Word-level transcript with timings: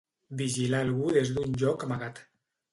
Vigilar 0.39 0.79
algú 0.85 1.13
des 1.19 1.35
d'un 1.37 1.55
lloc 1.61 1.89
amagat. 1.89 2.27